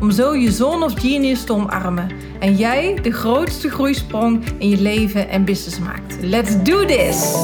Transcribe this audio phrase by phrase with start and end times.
[0.00, 4.80] om zo je zone of genius te omarmen en jij de grootste groeisprong in je
[4.80, 6.22] leven en business maakt.
[6.22, 7.34] Let's do this!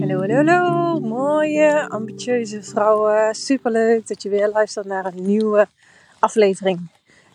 [0.00, 3.34] Hallo, hallo, hallo, mooie, ambitieuze vrouwen.
[3.34, 5.68] Superleuk dat je weer luistert naar een nieuwe
[6.18, 6.90] aflevering.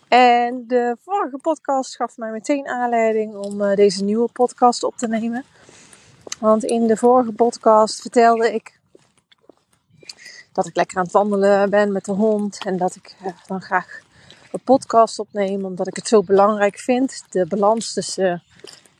[0.08, 5.08] En de vorige podcast gaf mij meteen aanleiding om uh, deze nieuwe podcast op te
[5.08, 5.44] nemen.
[6.40, 8.82] Want in de vorige podcast vertelde ik
[10.54, 12.64] dat ik lekker aan het wandelen ben met de hond.
[12.64, 14.00] En dat ik uh, dan graag
[14.52, 15.64] een podcast opneem.
[15.64, 17.24] Omdat ik het zo belangrijk vind.
[17.30, 18.42] De balans tussen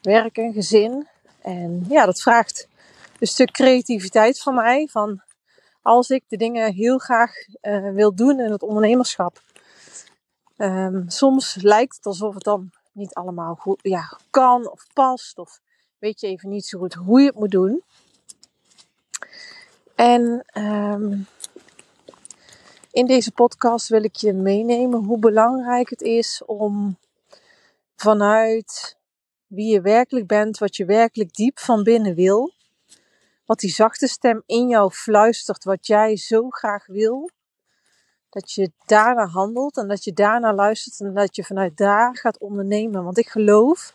[0.03, 1.09] werk en gezin.
[1.43, 2.69] En ja, dat vraagt
[3.19, 4.89] een stuk creativiteit van mij.
[4.91, 5.23] Van
[5.83, 7.31] als ik de dingen heel graag
[7.63, 9.43] uh, wil doen in het ondernemerschap.
[10.57, 15.39] Um, soms lijkt het alsof het dan niet allemaal goed ja, kan of past.
[15.39, 15.61] Of
[15.99, 17.83] weet je even niet zo goed hoe je het moet doen.
[19.95, 21.27] En um,
[22.95, 26.99] in deze podcast wil ik je meenemen hoe belangrijk het is om
[27.97, 28.97] vanuit
[29.47, 32.53] wie je werkelijk bent, wat je werkelijk diep van binnen wil,
[33.45, 37.31] wat die zachte stem in jou fluistert, wat jij zo graag wil,
[38.31, 42.39] dat je daarna handelt en dat je daarna luistert en dat je vanuit daar gaat
[42.39, 43.05] ondernemen.
[43.05, 43.95] Want ik geloof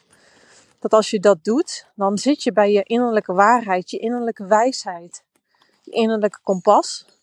[0.79, 5.23] dat als je dat doet, dan zit je bij je innerlijke waarheid, je innerlijke wijsheid,
[5.81, 7.18] je innerlijke kompas.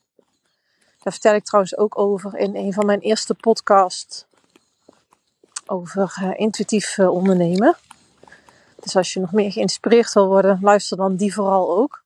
[1.07, 4.27] Daar vertel ik trouwens ook over in een van mijn eerste podcasts
[5.67, 7.77] over uh, intuïtief uh, ondernemen.
[8.81, 12.03] Dus als je nog meer geïnspireerd wil worden, luister dan die vooral ook.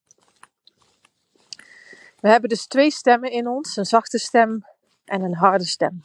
[2.21, 4.67] We hebben dus twee stemmen in ons: een zachte stem
[5.05, 6.05] en een harde stem.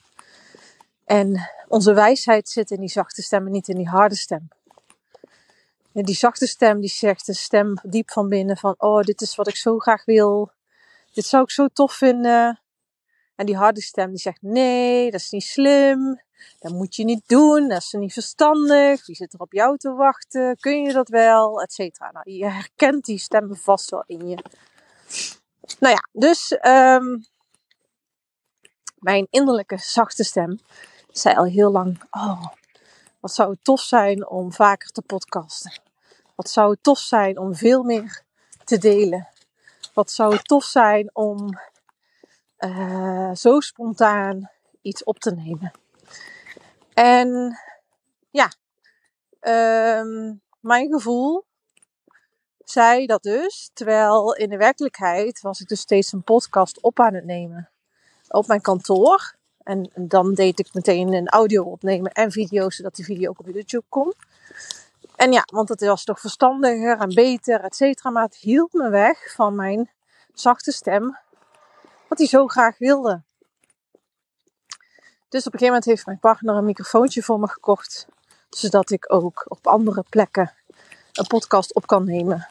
[1.06, 4.48] En onze wijsheid zit in die zachte stem en niet in die harde stem.
[5.94, 9.36] En die zachte stem die zegt, de stem diep van binnen van, oh, dit is
[9.36, 10.52] wat ik zo graag wil.
[11.14, 12.60] Dit zou ik zo tof vinden.
[13.36, 16.22] En die harde stem die zegt, nee, dat is niet slim.
[16.60, 17.68] Dat moet je niet doen.
[17.68, 19.06] Dat is niet verstandig.
[19.06, 20.58] Wie zit er op jou te wachten?
[20.60, 21.62] Kun je dat wel?
[21.62, 22.12] Etcetera.
[22.12, 24.38] Nou, je herkent die stemmen vast wel in je.
[25.80, 27.26] Nou ja, dus um,
[29.00, 30.60] mijn innerlijke zachte stem
[31.12, 32.46] zei al heel lang: Oh,
[33.20, 35.82] wat zou het tof zijn om vaker te podcasten?
[36.36, 38.22] Wat zou het tof zijn om veel meer
[38.64, 39.28] te delen?
[39.94, 41.60] Wat zou het tof zijn om
[42.60, 44.50] uh, zo spontaan
[44.82, 45.72] iets op te nemen?
[46.94, 47.58] En
[48.30, 48.52] ja,
[50.00, 51.46] um, mijn gevoel
[52.64, 53.70] zei dat dus.
[53.74, 57.70] Terwijl in de werkelijkheid was ik dus steeds een podcast op aan het nemen
[58.28, 59.36] op mijn kantoor.
[59.64, 63.46] En dan deed ik meteen een audio opnemen en video, zodat die video ook op
[63.46, 64.14] YouTube kon.
[65.16, 68.10] En ja, want het was toch verstandiger en beter, et cetera.
[68.10, 69.92] Maar het hield me weg van mijn
[70.34, 71.18] zachte stem,
[72.08, 73.24] wat hij zo graag wilde.
[75.30, 78.08] Dus op een gegeven moment heeft mijn partner een microfoontje voor me gekocht,
[78.50, 80.54] zodat ik ook op andere plekken
[81.14, 82.48] een podcast op kan nemen.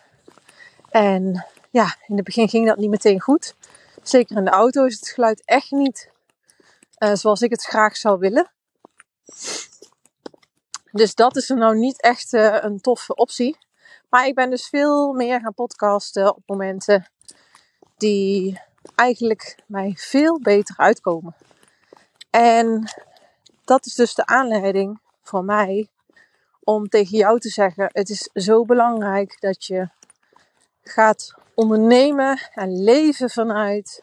[0.90, 3.54] En ja, in het begin ging dat niet meteen goed.
[4.02, 6.10] Zeker in de auto is het geluid echt niet
[6.98, 8.50] uh, zoals ik het graag zou willen.
[10.90, 13.58] Dus dat is er nou niet echt uh, een toffe optie.
[14.08, 17.10] Maar ik ben dus veel meer gaan podcasten op momenten
[17.96, 18.60] die
[18.94, 21.34] eigenlijk mij veel beter uitkomen.
[22.30, 22.92] En
[23.64, 25.88] dat is dus de aanleiding voor mij
[26.60, 29.88] om tegen jou te zeggen: het is zo belangrijk dat je
[30.82, 34.02] gaat ondernemen en leven vanuit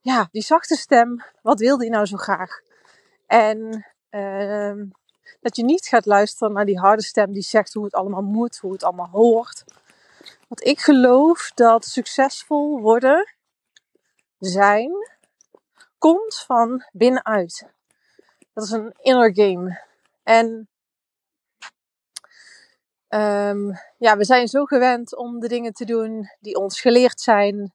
[0.00, 1.24] ja, die zachte stem.
[1.42, 2.60] Wat wil die nou zo graag?
[3.26, 4.72] En uh,
[5.40, 8.58] dat je niet gaat luisteren naar die harde stem die zegt hoe het allemaal moet,
[8.58, 9.64] hoe het allemaal hoort.
[10.48, 13.34] Want ik geloof dat succesvol worden,
[14.38, 14.92] zijn,
[15.98, 17.66] komt van binnenuit.
[18.52, 19.80] Dat is een inner game.
[20.22, 20.68] En
[23.14, 27.72] Um, ja, we zijn zo gewend om de dingen te doen die ons geleerd zijn.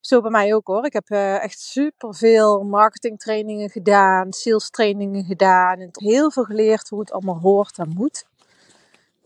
[0.00, 0.84] Zo bij mij ook hoor.
[0.84, 5.78] Ik heb uh, echt super veel marketingtrainingen gedaan, sales trainingen gedaan.
[5.78, 8.26] En heel veel geleerd hoe het allemaal hoort en moet.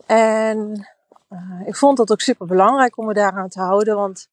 [0.05, 0.87] En
[1.29, 3.95] uh, ik vond dat ook super belangrijk om me daaraan te houden.
[3.95, 4.27] Want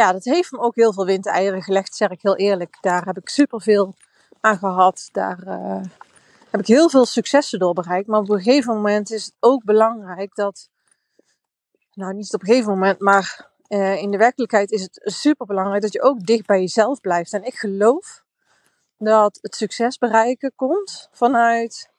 [0.00, 2.76] ja, dat heeft me ook heel veel windeieren gelegd, zeg ik heel eerlijk.
[2.80, 3.94] Daar heb ik super veel
[4.40, 5.08] aan gehad.
[5.12, 5.82] Daar uh,
[6.50, 8.08] heb ik heel veel successen door bereikt.
[8.08, 10.68] Maar op een gegeven moment is het ook belangrijk dat.
[11.94, 15.82] Nou, niet op een gegeven moment, maar uh, in de werkelijkheid is het super belangrijk
[15.82, 17.32] dat je ook dicht bij jezelf blijft.
[17.32, 18.24] En ik geloof
[18.98, 21.90] dat het succes bereiken komt vanuit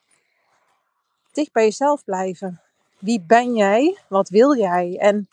[1.31, 2.61] dicht bij jezelf blijven.
[2.99, 3.97] Wie ben jij?
[4.07, 4.97] Wat wil jij?
[4.99, 5.29] En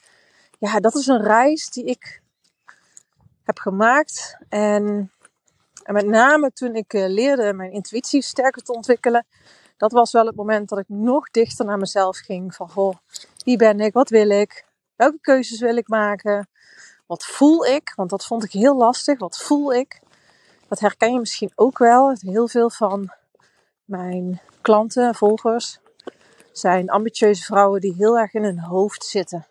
[0.58, 2.22] ja, dat is een reis die ik
[3.48, 4.38] heb gemaakt.
[4.48, 5.12] En,
[5.82, 9.26] en met name toen ik uh, leerde mijn intuïtie sterker te ontwikkelen,
[9.76, 12.54] dat was wel het moment dat ik nog dichter naar mezelf ging.
[12.54, 12.96] Van, goh,
[13.44, 13.92] wie ben ik?
[13.92, 14.64] Wat wil ik?
[14.96, 16.48] Welke keuzes wil ik maken?
[17.06, 17.92] Wat voel ik?
[17.96, 19.18] Want dat vond ik heel lastig.
[19.18, 20.00] Wat voel ik?
[20.68, 22.16] Dat herken je misschien ook wel.
[22.18, 23.12] Heel veel van
[23.84, 25.78] mijn klanten, volgers,
[26.52, 29.46] zijn ambitieuze vrouwen die heel erg in hun hoofd zitten.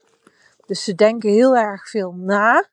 [0.66, 2.68] Dus ze denken heel erg veel na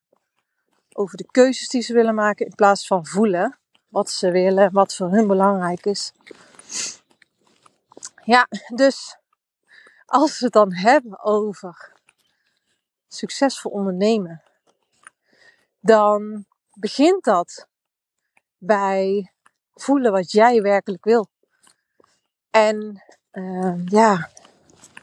[0.96, 3.58] over de keuzes die ze willen maken in plaats van voelen
[3.88, 6.12] wat ze willen, wat voor hun belangrijk is.
[8.24, 9.18] Ja, dus
[10.06, 11.92] als we het dan hebben over
[13.08, 14.42] succesvol ondernemen,
[15.80, 17.68] dan begint dat
[18.58, 19.32] bij
[19.74, 21.28] voelen wat jij werkelijk wil.
[22.50, 23.02] En
[23.32, 24.30] uh, ja,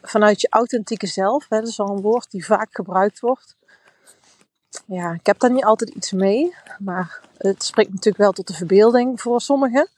[0.02, 3.56] vanuit je authentieke zelf, hè, dat is al een woord die vaak gebruikt wordt.
[4.92, 8.54] Ja, ik heb daar niet altijd iets mee, maar het spreekt natuurlijk wel tot de
[8.54, 9.88] verbeelding voor sommigen.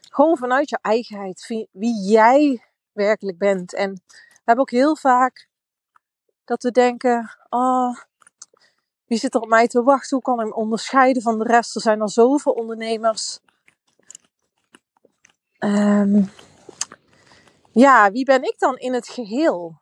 [0.00, 3.74] Gewoon vanuit je eigenheid, wie, jij werkelijk bent.
[3.74, 5.48] En we hebben ook heel vaak
[6.44, 7.96] dat we denken: oh,
[9.06, 10.16] wie zit er op mij te wachten?
[10.16, 11.74] Hoe kan ik me onderscheiden van de rest?
[11.74, 13.38] Er zijn al zoveel ondernemers.
[15.58, 16.30] Um,
[17.72, 19.78] ja, wie ben ik dan in het geheel?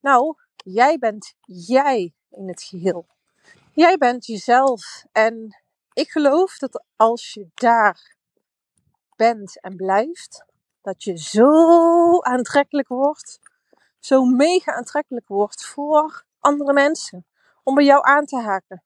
[0.00, 3.06] Nou, jij bent jij in het geheel.
[3.80, 5.04] Jij bent jezelf.
[5.12, 5.56] En
[5.92, 8.16] ik geloof dat als je daar
[9.16, 10.44] bent en blijft,
[10.82, 13.40] dat je zo aantrekkelijk wordt,
[13.98, 17.26] zo mega aantrekkelijk wordt voor andere mensen
[17.62, 18.82] om bij jou aan te haken.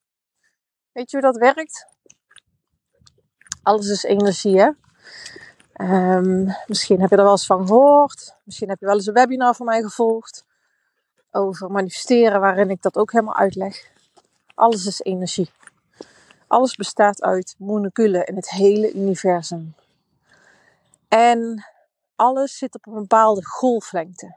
[0.92, 1.86] Weet je hoe dat werkt?
[3.62, 4.70] Alles is energie, hè?
[6.16, 8.36] Um, misschien heb je er wel eens van gehoord.
[8.44, 10.46] Misschien heb je wel eens een webinar van mij gevolgd.
[11.30, 13.92] Over manifesteren, waarin ik dat ook helemaal uitleg.
[14.54, 15.50] Alles is energie.
[16.46, 19.74] Alles bestaat uit moleculen in het hele universum.
[21.08, 21.66] En
[22.16, 24.36] alles zit op een bepaalde golflengte.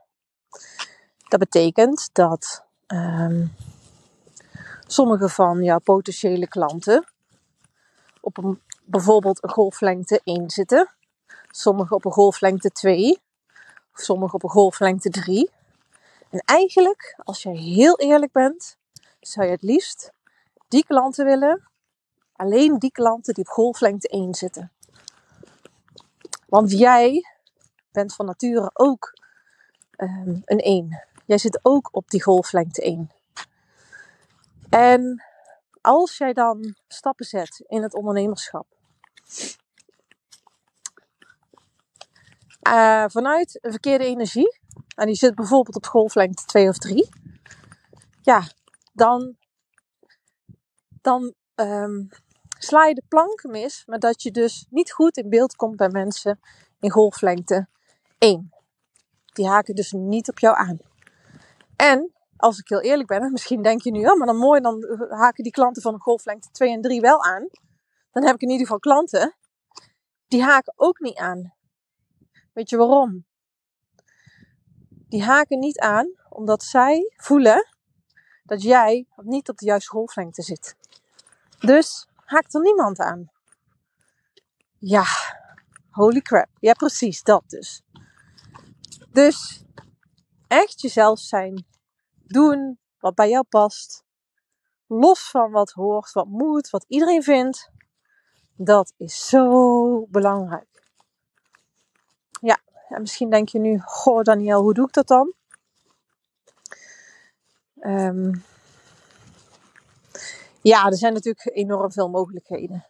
[1.28, 3.56] Dat betekent dat um,
[4.88, 7.06] sommige van jouw potentiële klanten
[8.22, 10.92] op een, bijvoorbeeld een golflengte 1 zitten
[11.58, 13.22] Sommige op een golflengte 2.
[13.94, 15.50] Of sommige op een golflengte 3.
[16.30, 18.78] En eigenlijk, als je heel eerlijk bent,
[19.28, 20.12] zou je het liefst
[20.68, 21.70] die klanten willen.
[22.34, 24.72] Alleen die klanten die op golflengte 1 zitten.
[26.46, 27.26] Want jij
[27.92, 29.14] bent van nature ook
[29.98, 31.04] um, een 1.
[31.26, 33.12] Jij zit ook op die golflengte 1.
[34.70, 35.24] En
[35.82, 38.66] als jij dan stappen zet in het ondernemerschap,
[42.68, 44.60] uh, vanuit een verkeerde energie,
[44.96, 47.10] en die zit bijvoorbeeld op golflengte 2 of 3,
[48.22, 48.48] ja,
[48.98, 49.38] dan,
[51.02, 52.10] dan um,
[52.58, 55.90] sla je de plank mis, maar dat je dus niet goed in beeld komt bij
[55.90, 56.40] mensen
[56.80, 57.68] in golflengte
[58.18, 58.52] 1.
[59.34, 60.78] Die haken dus niet op jou aan.
[61.76, 65.08] En als ik heel eerlijk ben, misschien denk je nu, ja, maar dan mooi, dan
[65.10, 67.50] haken die klanten van golflengte 2 en 3 wel aan.
[68.12, 69.36] Dan heb ik in ieder geval klanten
[70.28, 71.54] die haken ook niet aan.
[72.54, 73.26] Weet je waarom?
[74.90, 77.77] Die haken niet aan omdat zij voelen
[78.48, 80.76] dat jij niet op de juiste golflengte zit.
[81.60, 83.32] Dus haakt er niemand aan.
[84.78, 85.06] Ja,
[85.90, 86.48] holy crap.
[86.60, 87.82] Ja, precies, dat dus.
[89.12, 89.64] Dus
[90.48, 91.66] echt jezelf zijn.
[92.24, 94.04] Doen wat bij jou past.
[94.88, 97.72] Los van wat hoort, wat moet, wat iedereen vindt.
[98.56, 100.84] Dat is zo belangrijk.
[102.42, 105.34] Ja, en misschien denk je nu, goh Daniel, hoe doe ik dat dan?
[107.82, 108.44] Um,
[110.62, 112.86] ja, er zijn natuurlijk enorm veel mogelijkheden.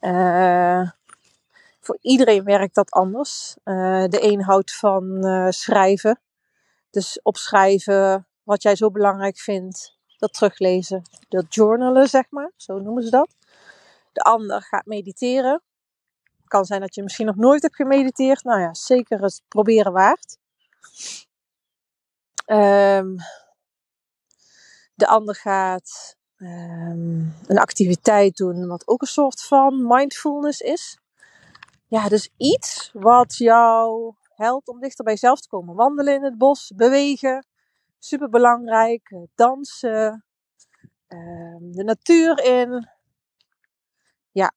[0.00, 0.90] Uh,
[1.80, 3.56] voor iedereen werkt dat anders.
[3.64, 6.20] Uh, de een houdt van uh, schrijven.
[6.90, 9.98] Dus opschrijven wat jij zo belangrijk vindt.
[10.18, 11.02] Dat teruglezen.
[11.28, 12.52] Dat journalen, zeg maar.
[12.56, 13.34] Zo noemen ze dat.
[14.12, 15.62] De ander gaat mediteren
[16.44, 18.44] kan zijn dat je misschien nog nooit hebt gemediteerd.
[18.44, 20.38] Nou ja, zeker het proberen waard.
[22.46, 23.16] Um,
[24.94, 30.98] de ander gaat um, een activiteit doen wat ook een soort van mindfulness is.
[31.86, 35.74] Ja, dus iets wat jou helpt om dichter bij jezelf te komen.
[35.74, 37.46] Wandelen in het bos, bewegen,
[37.98, 39.16] super belangrijk.
[39.34, 40.24] Dansen,
[41.08, 42.88] ehm, de natuur in.
[44.32, 44.52] Ja,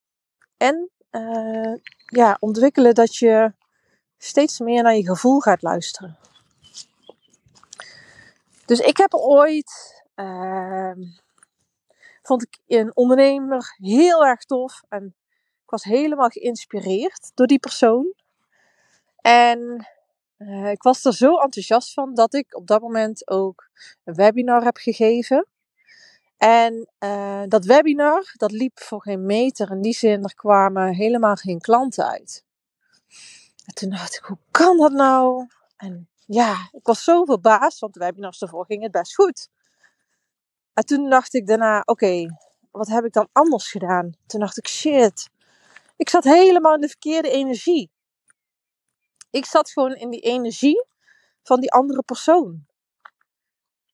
[0.58, 1.76] en uh,
[2.06, 3.54] ja, ontwikkelen dat je
[4.18, 6.18] steeds meer naar je gevoel gaat luisteren.
[8.66, 9.97] Dus ik heb ooit,
[12.22, 15.16] vond ik een ondernemer heel erg tof en
[15.64, 18.14] ik was helemaal geïnspireerd door die persoon.
[19.22, 19.88] En
[20.38, 23.70] uh, ik was er zo enthousiast van dat ik op dat moment ook
[24.04, 25.48] een webinar heb gegeven.
[26.38, 29.72] En uh, dat webinar, dat liep voor geen meter.
[29.72, 32.46] In die zin, er kwamen helemaal geen klanten uit.
[33.66, 35.48] En toen dacht ik, hoe kan dat nou?
[35.78, 39.50] En ja, ik was zo verbaasd, want de webinars ervoor ging het best goed.
[40.78, 42.38] En toen dacht ik daarna, oké,
[42.72, 44.12] wat heb ik dan anders gedaan?
[44.26, 45.30] Toen dacht ik, shit,
[45.96, 47.92] ik zat helemaal in de verkeerde energie.
[49.30, 50.86] Ik zat gewoon in die energie
[51.44, 52.66] van die andere persoon.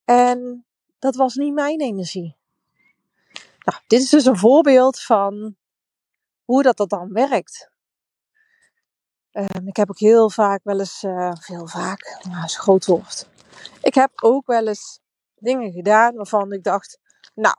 [0.06, 0.66] En
[1.00, 2.36] dat was niet mijn energie.
[3.60, 5.56] Nou, dit is dus een voorbeeld van
[6.46, 7.70] hoe dat, dat dan werkt.
[9.32, 13.28] Um, ik heb ook heel vaak wel eens, uh, veel vaak, nou, is groot.
[13.82, 15.02] Ik heb ook wel eens
[15.44, 17.00] dingen gedaan waarvan ik dacht,
[17.34, 17.56] nou,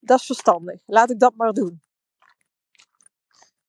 [0.00, 1.82] dat is verstandig, laat ik dat maar doen.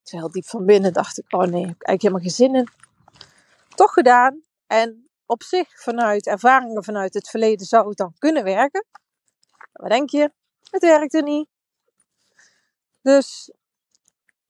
[0.02, 2.68] Terwijl diep van binnen dacht ik, oh nee, ik heb eigenlijk helemaal geen zin in.
[3.76, 4.42] Toch gedaan.
[4.68, 8.86] En op zich, vanuit ervaringen vanuit het verleden, zou het dan kunnen werken.
[9.72, 10.32] Wat denk je?
[10.70, 11.48] Het werkte niet.
[13.02, 13.52] Dus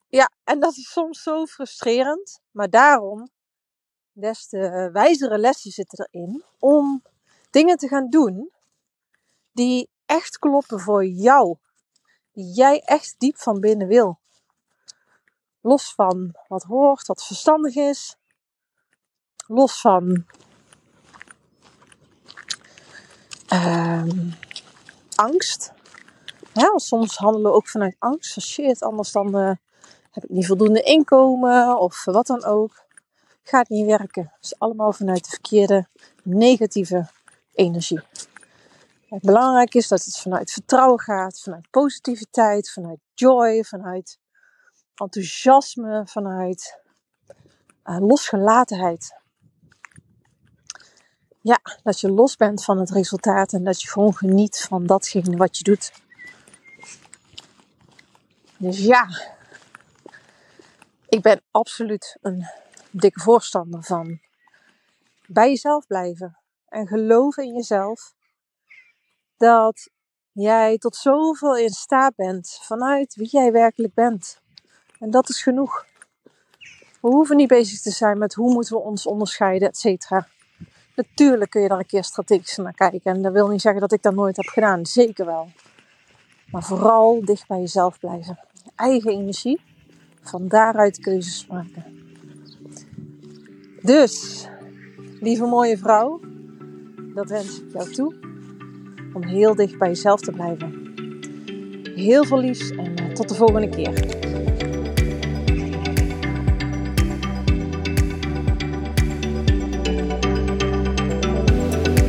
[0.08, 2.42] ja, en dat is soms zo frustrerend.
[2.52, 3.30] Maar daarom,
[4.12, 7.04] des te wijzere lessen zitten erin om
[7.50, 8.52] dingen te gaan doen
[9.60, 11.58] die echt kloppen voor jou.
[12.32, 14.20] Die jij echt diep van binnen wil.
[15.62, 18.16] Los van wat hoort, wat verstandig is.
[19.48, 20.26] Los van
[23.54, 24.04] uh,
[25.16, 25.74] angst.
[26.54, 28.42] Ja, soms handelen we ook vanuit angst.
[28.42, 29.52] Shit, anders dan uh,
[30.12, 32.86] heb ik niet voldoende inkomen of wat dan ook.
[33.44, 34.34] Gaat niet werken.
[34.40, 35.88] Dus allemaal vanuit de verkeerde
[36.24, 37.10] negatieve
[37.54, 38.02] energie.
[39.10, 44.20] Belangrijk is dat het vanuit vertrouwen gaat, vanuit positiviteit, vanuit joy, vanuit
[44.96, 46.80] enthousiasme, vanuit
[47.84, 49.18] uh, losgelatenheid.
[51.42, 55.38] Ja, dat je los bent van het resultaat en dat je gewoon geniet van datgene
[55.38, 55.92] wat je doet.
[58.58, 59.08] Dus ja,
[61.08, 62.46] ik ben absoluut een
[62.92, 64.20] dikke voorstander van
[65.28, 68.18] bij jezelf blijven en geloven in jezelf
[69.40, 69.90] dat
[70.32, 74.42] jij tot zoveel in staat bent vanuit wie jij werkelijk bent.
[75.00, 75.86] En dat is genoeg.
[77.02, 80.28] We hoeven niet bezig te zijn met hoe moeten we ons onderscheiden, et cetera.
[80.96, 83.14] Natuurlijk kun je daar een keer strategisch naar kijken.
[83.14, 84.86] En dat wil niet zeggen dat ik dat nooit heb gedaan.
[84.86, 85.50] Zeker wel.
[86.52, 88.40] Maar vooral dicht bij jezelf blijven.
[88.76, 89.62] Eigen energie.
[90.22, 91.98] Van daaruit keuzes maken.
[93.82, 94.48] Dus,
[95.20, 96.20] lieve mooie vrouw,
[97.14, 98.29] dat wens ik jou toe.
[99.14, 100.88] Om heel dicht bij jezelf te blijven.
[101.96, 103.94] Heel veel liefs en eh, tot de volgende keer.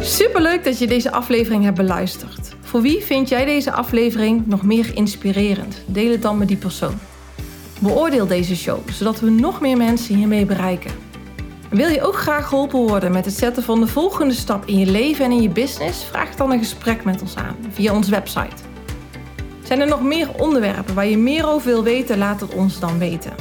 [0.02, 2.54] Superleuk dat je deze aflevering hebt beluisterd.
[2.61, 5.83] Voor wie vind jij deze aflevering nog meer inspirerend?
[5.87, 6.95] Deel het dan met die persoon.
[7.80, 11.10] Beoordeel deze show, zodat we nog meer mensen hiermee bereiken.
[11.71, 14.87] Wil je ook graag geholpen worden met het zetten van de volgende stap in je
[14.87, 16.05] leven en in je business?
[16.05, 18.57] Vraag dan een gesprek met ons aan via onze website.
[19.62, 22.19] Zijn er nog meer onderwerpen waar je meer over wil weten?
[22.19, 23.33] Laat het ons dan weten.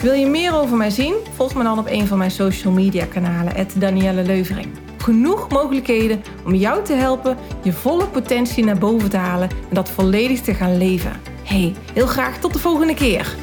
[0.00, 1.14] Wil je meer over mij zien?
[1.34, 4.68] Volg me dan op een van mijn social media kanalen, Danielle Leuvering.
[4.98, 9.90] Genoeg mogelijkheden om jou te helpen je volle potentie naar boven te halen en dat
[9.90, 11.20] volledig te gaan leven.
[11.42, 13.36] Hey, heel graag tot de volgende keer.